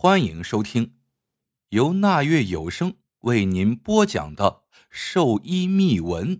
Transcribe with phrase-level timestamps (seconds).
[0.00, 0.96] 欢迎收听
[1.70, 6.36] 由那月有声为您播讲的《兽医秘闻》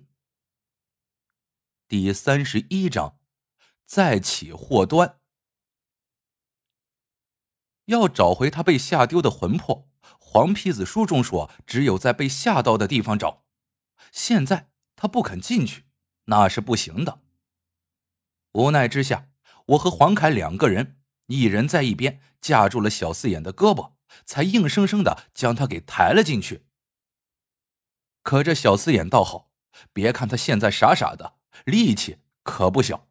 [1.88, 3.18] 第三十一章：
[3.84, 5.18] 再起祸端。
[7.86, 9.90] 要找回他被吓丢的魂魄，
[10.20, 13.44] 黄皮子书中说，只有在被吓到的地方找。
[14.12, 15.86] 现在他不肯进去，
[16.26, 17.22] 那是不行的。
[18.52, 19.28] 无奈之下，
[19.66, 20.97] 我和黄凯两个人。
[21.28, 23.92] 一人在一边架住了小四眼的胳膊，
[24.26, 26.66] 才硬生生的将他给抬了进去。
[28.22, 29.50] 可这小四眼倒好，
[29.92, 33.08] 别看他现在傻傻的，力气可不小。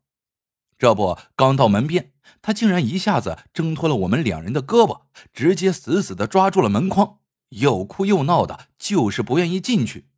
[0.77, 10.09] 这不，刚到门边，他竟然一下子挣脱了我们两人的胳膊，直接死死的抓住了门框，又哭又闹的，就是不愿意进去。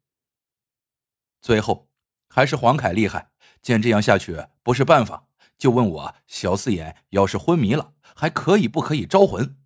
[1.41, 1.89] 最后，
[2.27, 3.31] 还是黄凯厉害，
[3.61, 5.28] 见这样下去不是办法。
[5.59, 9.57] 就问我小四眼要是昏迷了，还可以不可以招魂？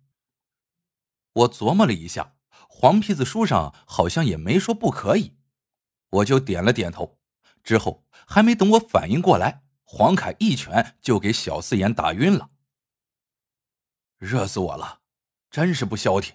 [1.32, 2.34] 我琢磨了一下，
[2.68, 5.36] 黄皮子书上好像也没说不可以，
[6.10, 7.20] 我就点了点头。
[7.62, 12.50] 之后还没等我反应过来，黄凯一拳就给小四眼打晕了。
[14.18, 15.00] 热死我了，
[15.48, 16.34] 真是不消停。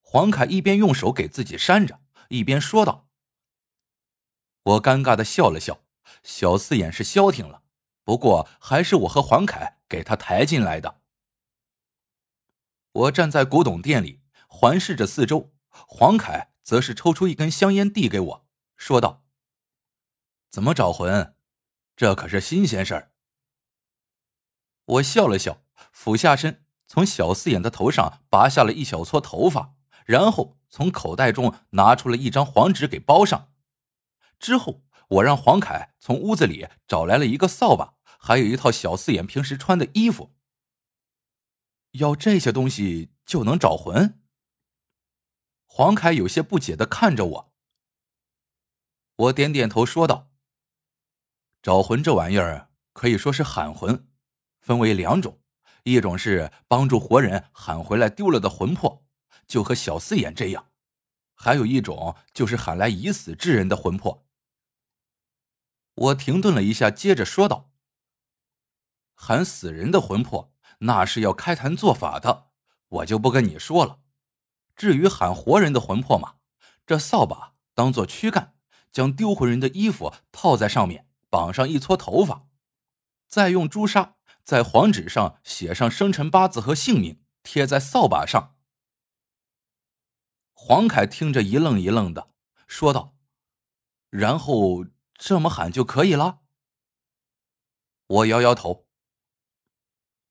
[0.00, 3.08] 黄凯一边用手给自己扇着，一边说道
[4.64, 5.82] ：“我尴尬的笑了笑，
[6.22, 7.62] 小四眼是消停了。”
[8.08, 11.02] 不过，还是我和黄凯给他抬进来的。
[12.90, 18.46] 我站在古董店里环视着四周，黄凯则是抽出一根香烟递给我，
[18.78, 19.24] 说道
[20.48, 21.34] ：“怎么找魂？
[21.96, 23.12] 这可是新鲜事儿。”
[24.86, 25.60] 我笑了笑，
[25.92, 29.74] 俯下身，从小四眼的头上拔下了一小撮头发，
[30.06, 33.52] 然后从口袋中拿出了一张黄纸给包上。
[34.38, 37.96] 之后，我让黄凯从屋子里找来了一个扫把。
[38.20, 40.34] 还有一套小四眼平时穿的衣服，
[41.92, 44.20] 要这些东西就能找魂？
[45.64, 47.54] 黄凯有些不解的看着我，
[49.14, 50.32] 我点点头说道
[51.62, 54.08] ：“找魂这玩意儿可以说是喊魂，
[54.60, 55.40] 分为两种，
[55.84, 59.06] 一种是帮助活人喊回来丢了的魂魄，
[59.46, 60.64] 就和小四眼这样；
[61.34, 64.26] 还有一种就是喊来已死之人的魂魄。”
[65.94, 67.70] 我停顿了一下，接着说道。
[69.20, 72.50] 喊死人的魂魄，那是要开坛做法的，
[72.88, 73.98] 我就不跟你说了。
[74.76, 76.36] 至于喊活人的魂魄嘛，
[76.86, 78.54] 这扫把当做躯干，
[78.92, 82.46] 将丢魂人的衣服套在上面，绑上一撮头发，
[83.26, 84.14] 再用朱砂
[84.44, 88.54] 在黄纸上写上生辰八字和姓名，贴在扫把上。
[90.54, 92.30] 黄凯听着一愣一愣的，
[92.68, 93.16] 说道
[94.10, 96.42] ：“然后这么喊就可以了。”
[98.06, 98.87] 我摇摇头。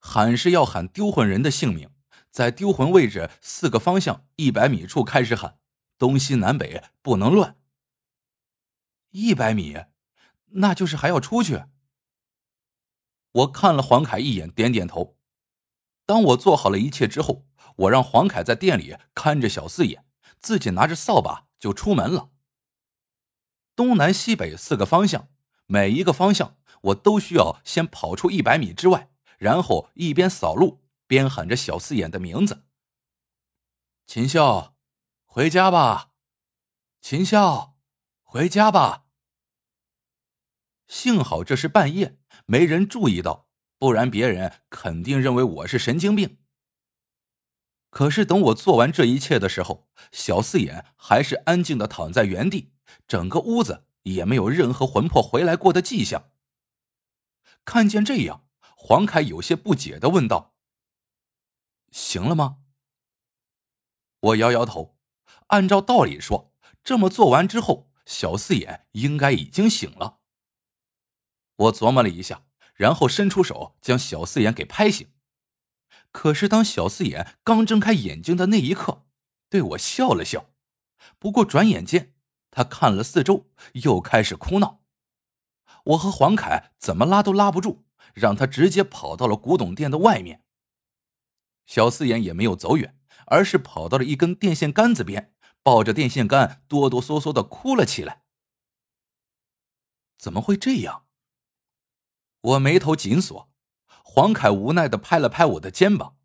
[0.08, 1.92] 喊是要喊丢魂人的姓名，
[2.32, 5.60] 在丢魂位置四个方向一百米处开始喊，
[5.98, 7.58] 东西南北不能乱。
[9.10, 9.76] 一百米，
[10.52, 11.66] 那就是还要出去。
[13.34, 15.18] 我看了黄凯一眼，点点头。
[16.06, 20.06] 当我做好了一切之后，我让黄凯在店里看着小四眼，
[20.40, 22.30] 自己拿着扫把就出门了。
[23.76, 25.28] 东南西北四个方向，
[25.66, 29.12] 每一个方向我都需要先跑出一百米之外。
[29.38, 32.66] 然后一边扫路边喊着小四眼的名字
[34.06, 34.76] ：“秦笑，
[35.26, 36.12] 回家吧！
[37.00, 37.78] 秦笑，
[38.24, 39.06] 回家吧！”
[40.88, 46.40] 幸好这是半夜，没人注意到，不然别人肯定认为我是神经病。
[47.90, 52.74] 可是等我做完这一切的时候，小四眼还是安静的躺在原地，
[53.08, 56.32] 整个屋子也没有任何魂魄回来过的迹象。
[57.64, 58.47] 看见这样。
[58.80, 60.54] 黄凯有些不解的问道
[61.92, 62.60] ：“行了吗？”
[64.22, 64.98] 我摇摇头。
[65.48, 70.20] 按照道理说，这么做完之后，小四眼应该已经醒了。
[71.56, 72.46] 我琢磨了一下，
[72.76, 75.12] 然后伸出手将小四眼给拍醒。
[76.12, 79.08] 可是当小四眼刚睁开眼睛的那一刻，
[79.50, 80.52] 对我笑了笑。
[81.18, 82.14] 不过转眼间，
[82.52, 84.84] 他看了四周，又开始哭闹。
[85.86, 87.87] 我和黄凯怎么拉都拉不住。
[88.18, 90.44] 让他直接跑到了古董店的外面。
[91.68, 98.24] 小四眼也没有走远，而是跑到了一根电线杆子边，抱着电线杆哆哆嗦嗦的哭了起来。
[100.18, 101.06] 怎么会这样？
[102.42, 103.52] 我眉头紧锁。
[104.04, 106.18] 黄凯无奈的拍了拍我的肩膀：“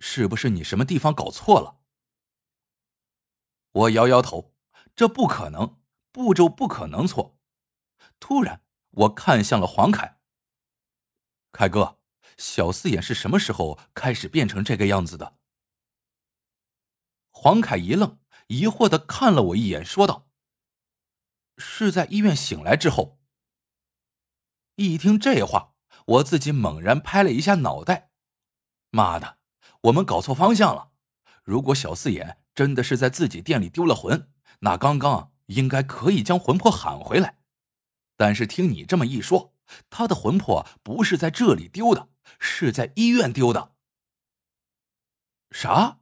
[0.00, 1.78] 是不是你什么地方搞错了？”
[3.70, 4.56] 我摇摇头
[4.96, 5.78] ：“这不可能，
[6.10, 7.38] 步骤不可能错。”
[8.18, 10.17] 突然，我看向了黄凯。
[11.52, 11.98] 凯哥，
[12.36, 15.38] 小四眼是什么时候开始变成这个样子的？
[17.30, 18.18] 黄凯一愣，
[18.48, 20.28] 疑惑的看了我一眼，说道
[21.56, 23.18] ：“是在医院醒来之后。”
[24.76, 25.74] 一听这话，
[26.06, 28.10] 我自己猛然拍了一下脑袋
[28.90, 29.38] ：“妈的，
[29.82, 30.92] 我们搞错方向了！
[31.42, 34.30] 如果小四眼真的是在自己店里丢了魂，
[34.60, 37.38] 那刚刚应该可以将魂魄喊回来。
[38.16, 39.54] 但是听你这么一说，
[39.90, 43.74] 他的魂魄不是在这里丢的。”是在医院丢的。
[45.50, 46.00] 啥？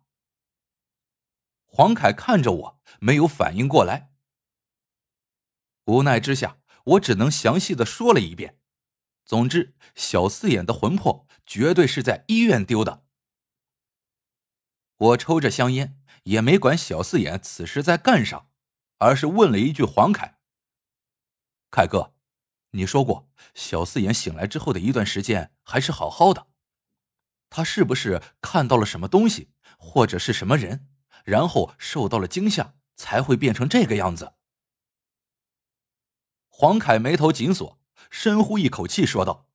[1.64, 4.10] 黄凯看着我，没有反应过来。
[5.84, 8.58] 无奈之下，我只能详细的说了一遍。
[9.24, 13.06] 总之，小四眼的魂魄绝对是在医院丢的。
[14.96, 18.48] 我抽着香烟，也没管小四眼此时在干啥，
[18.98, 20.40] 而是问了一句：“黄凯，
[21.70, 22.14] 凯哥。”
[22.70, 26.48] 你说过，小四眼醒来之后的一段时间还是好好的，
[27.48, 30.88] 他是不是看到了什么东西，或者是什么人，
[31.24, 34.34] 然后受到了惊吓，才会变成这个样子？
[36.48, 37.78] 黄凯眉头紧锁，
[38.10, 39.48] 深呼一口气，说道：“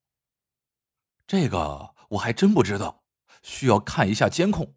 [1.27, 3.03] 这个我还真不知道，
[3.43, 4.75] 需要看一下监控。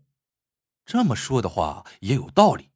[0.84, 2.70] 这么说的话也有道理，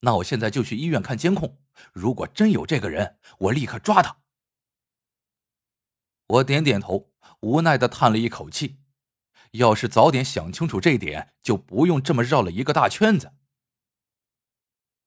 [0.00, 1.58] 那我现在就去医院看监控，
[1.92, 4.18] 如果真有这个人，我立刻抓他。”
[6.26, 8.78] 我点点头，无奈的叹了一口气。
[9.52, 13.34] 要是早点想清楚这点，就不用这么绕了一个大圈子。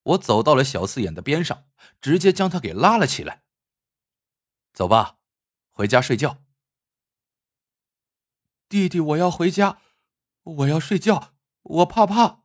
[0.03, 1.65] 我走到了小四眼的边上，
[1.99, 3.43] 直接将他给拉了起来。
[4.73, 5.17] 走吧，
[5.71, 6.43] 回家睡觉。
[8.69, 9.81] 弟弟，我要回家，
[10.43, 11.33] 我要睡觉，
[11.63, 12.43] 我怕怕。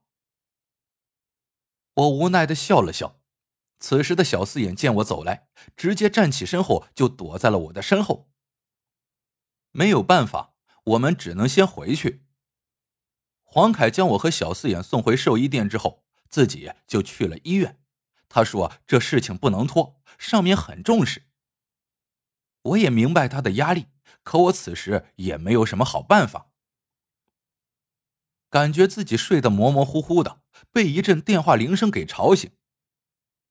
[1.95, 3.21] 我无奈的笑了笑。
[3.79, 8.32] 此时的小四眼见我走来，直接站起身后就躲在了我的身后。
[9.73, 10.55] 没有办法，
[10.85, 12.25] 我们只能先回去。
[13.43, 17.79] 黄凯将我和小四眼送回兽医店之后，自己就去了医院。
[18.29, 21.29] 他说这事情不能拖，上面很重视。
[22.63, 23.89] 我也明白他的压力，
[24.23, 26.51] 可我此时也没有什么好办法。
[28.49, 32.53] 感觉自己睡得模模糊糊的，被一阵电话铃声给吵醒。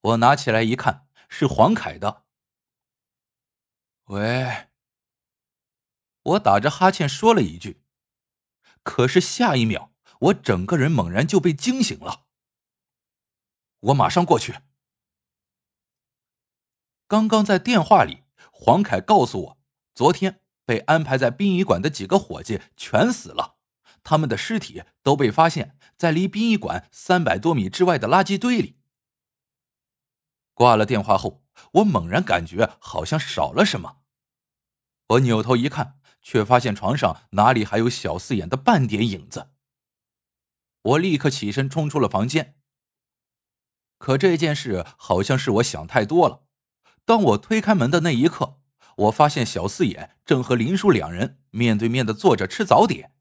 [0.01, 2.25] 我拿起来一看，是黄凯的。
[4.05, 4.70] 喂。
[6.23, 7.81] 我打着哈欠说了一句，
[8.83, 12.25] 可是下一秒，我整个人猛然就被惊醒了。
[13.79, 14.59] 我马上过去。
[17.07, 19.57] 刚刚在电话里，黄凯告诉我，
[19.95, 23.57] 昨天被安排在殡仪馆的几个伙计全死了，
[24.03, 28.77] 他们的尸体都被发现在离殡仪馆三百多米之外的垃圾堆里。
[30.53, 34.03] 挂了电话后，我猛然感觉好像少了什么，
[35.07, 35.99] 我扭头一看。
[36.21, 39.49] 却发现床上哪里还有小四眼的半点影子。
[40.83, 42.55] 我立刻起身冲出了房间。
[43.97, 46.43] 可这件事好像是我想太多了。
[47.05, 48.59] 当我推开门的那一刻，
[48.95, 53.13] 我发现小四眼正和林叔两人面对面的坐着吃早点。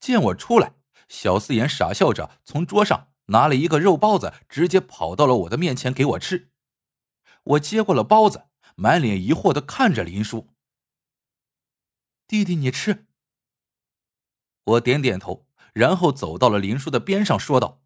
[0.00, 0.74] 见我出来，
[1.08, 6.50] 小四眼傻笑着从桌上拿了一个肉包子，直接跑到了我的面前给我吃。
[7.42, 8.46] 我接过了包子，
[8.76, 10.48] 满脸疑惑的看着林叔。
[12.28, 13.06] 弟弟，你吃。
[14.64, 17.80] 我点点头，然后走到了林叔的边上，说道：“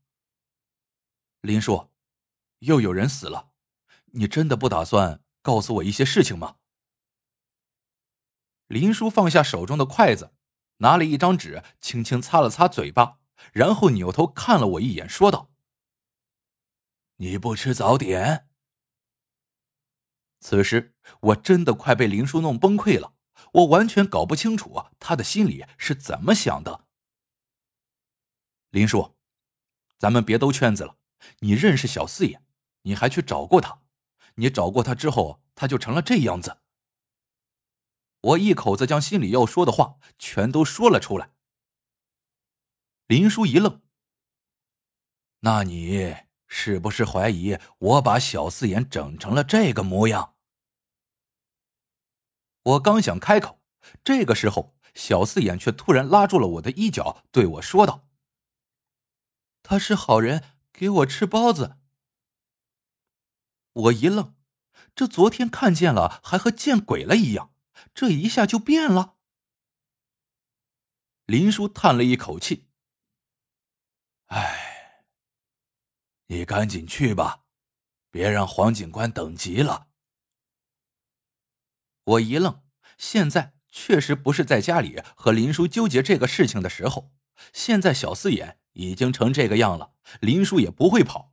[1.40, 1.92] 林叔，
[2.58, 3.52] 又有人死了，
[4.06, 6.56] 你真的不打算告诉我一些事情吗？”
[8.66, 10.34] 林叔放下手中的筷子，
[10.78, 13.20] 拿了一张纸，轻轻擦了擦嘴巴，
[13.52, 15.52] 然后扭头看了我一眼，说道
[17.18, 18.48] ：“你不吃早点？”
[20.42, 23.14] 此时，我真的快被林叔弄崩溃了。
[23.52, 26.86] 我完全搞不清楚他的心里是怎么想的。
[28.70, 29.14] 林叔，
[29.98, 30.96] 咱们别兜圈子了。
[31.40, 32.42] 你认识小四爷，
[32.82, 33.82] 你还去找过他。
[34.36, 36.58] 你找过他之后，他就成了这样子。
[38.22, 41.32] 我一口子将心里要说的话全都说了出来。
[43.06, 43.82] 林叔一愣
[45.40, 46.16] ：“那你
[46.46, 50.31] 是不是怀疑我把小四眼整成了这个模样？”
[52.62, 53.60] 我刚想开口，
[54.04, 58.08] 这个时候，小四眼却突然拉住了我的衣角，对我说道
[59.62, 61.78] ：“他是好人，给我吃包子。”
[63.72, 64.36] 我一愣，
[64.94, 67.52] 这昨天看见了还和见鬼了一样，
[67.94, 69.16] 这一下就变了。
[71.26, 72.68] 林叔叹了一口气
[74.26, 75.04] ：“哎，
[76.26, 77.44] 你赶紧去吧，
[78.10, 79.88] 别让黄警官等急了。”
[82.04, 82.62] 我一愣，
[82.98, 87.12] 现在确实不是在家里和林叔纠结这个事情的时候。
[87.52, 91.32] 现在小四眼已经成这个样了，林叔也不会跑。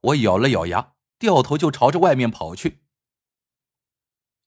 [0.00, 2.82] 我咬了咬牙，掉头就朝着外面跑去。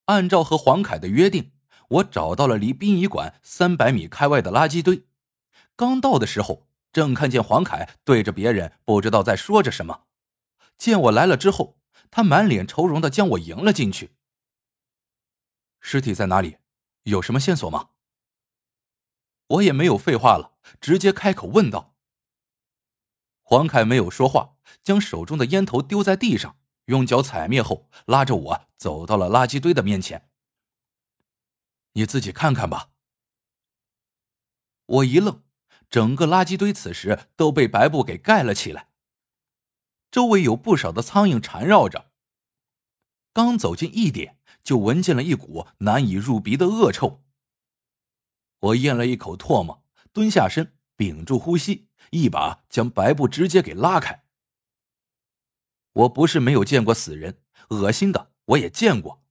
[0.06, 1.52] 按照和黄凯的约定，
[1.90, 5.08] 我找到了离殡仪馆三百米开外的垃圾堆。
[5.76, 10.04] 刚到的时候，正看见黄凯对着别人不知道在说着什么。
[10.78, 11.80] 见我来了之后，
[12.12, 14.17] 他满脸愁容的将我迎了进去。
[15.80, 16.58] 尸体在哪里？
[17.04, 17.92] 有什么线索吗？
[19.48, 21.96] 我也没有废话了，直接开口问道。
[23.44, 30.30] 黄凯没有说话，将手中的烟头丢在地上，用脚踩灭后，拉着我走到了垃圾堆的面前。
[31.94, 32.92] 你自己看看吧。
[34.86, 35.44] 我一愣，
[35.90, 38.90] 整个垃圾堆此时都被白布给盖了起来，
[40.12, 42.12] 周围有不少的苍蝇缠绕着。
[43.32, 44.37] 刚走近一点，
[44.68, 47.24] 就闻见了一股难以入鼻的恶臭。
[48.60, 54.26] 我咽了一口唾沫，蹲下身，屏住呼吸，一把将白布直接给拉开。
[55.94, 59.24] 我不是没有见过死人，恶心的我也见过，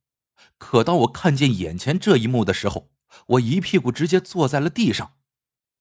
[0.57, 2.89] 可当我看见眼前这一幕的时候，
[3.27, 5.19] 我一屁股直接坐在了地上，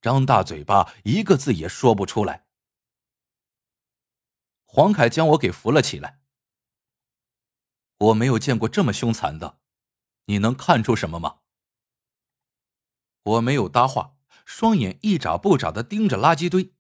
[0.01, 2.45] 张大嘴巴，一个字也说不出来。
[4.65, 6.19] 黄凯将我给扶了起来。
[7.97, 9.59] 我没有见过这么凶残的，
[10.25, 11.37] 你能看出什么吗？
[13.23, 16.73] 我没有搭话，双眼一眨不眨的盯着垃圾堆。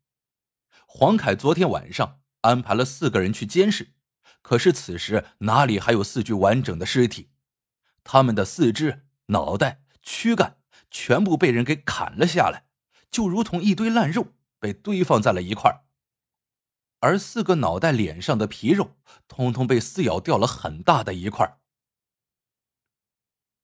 [0.85, 3.93] 黄凯昨天晚上安排了四个人去监视，
[4.41, 7.31] 可是此时哪里还有四具完整的尸体？
[8.03, 10.59] 他们的四肢、脑袋、躯干
[10.91, 12.67] 全部被人给砍了下来，
[13.09, 15.84] 就如同一堆烂肉被堆放在了一块
[17.05, 18.97] 而四个脑袋脸上的皮肉，
[19.27, 21.59] 通通被撕咬掉了很大的一块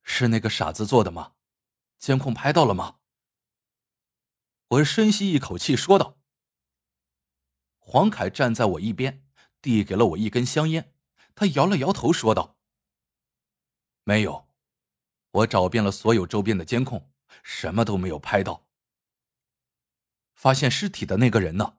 [0.04, 1.32] 是那个傻子做的吗？
[1.98, 3.00] 监控拍到了吗？
[4.68, 6.20] 我深吸一口气说道。
[7.80, 9.26] 黄凯站在我一边，
[9.60, 10.94] 递给了我一根香烟，
[11.34, 12.56] 他摇了摇头说道
[14.04, 14.46] ：“没有，
[15.32, 17.10] 我找遍了所有周边的监控，
[17.42, 18.68] 什么都没有拍到。
[20.32, 21.78] 发现尸体的那个人呢？”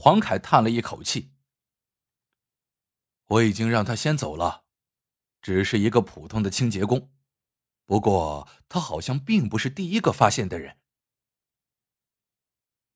[0.00, 1.32] 黄凯叹了一口气
[3.26, 4.64] ：“我已经让他先走了，
[5.42, 7.12] 只是一个普通的清洁工。”
[7.84, 10.78] 不过，他好像并不是第一个发现的人。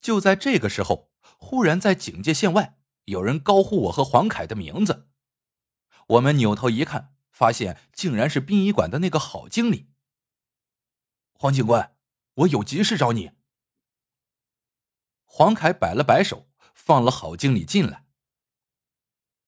[0.00, 5.08] 就在这个时候，忽然在警戒线外有人高呼我和黄凯的名字。
[6.06, 9.90] 我们扭头一看，发现竟然是殡仪馆的那个郝经理。
[11.32, 11.96] 黄警官，
[12.34, 13.32] 我有急事找你。
[15.24, 18.06] 黄凯摆了摆手，放了郝经理进来。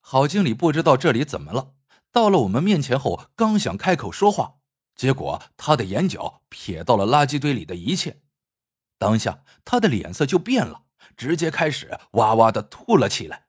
[0.00, 1.74] 郝经理不知道这里怎么了，
[2.12, 4.60] 到了我们面前后，刚想开口说话。
[4.94, 8.22] 结果，他的眼角瞥到了垃圾堆里的一切，
[8.96, 10.84] 当下他的脸色就变了，
[11.16, 13.48] 直接开始哇哇的吐了起来。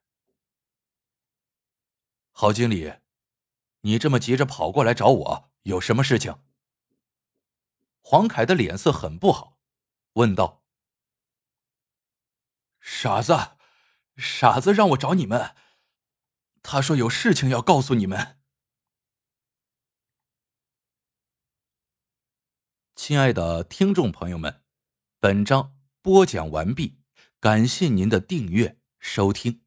[2.32, 2.94] 郝经理，
[3.82, 6.36] 你这么急着跑过来找我，有什么事情？
[8.02, 9.60] 黄凯的脸色很不好，
[10.14, 10.64] 问道
[12.82, 13.34] ：“傻子，
[14.18, 15.56] 傻子让我找你们，
[16.64, 18.40] 他说有事情要告诉你们。”
[22.96, 24.62] 亲爱的听众朋友们，
[25.20, 26.98] 本章播讲完毕，
[27.40, 29.65] 感谢您的订阅收听。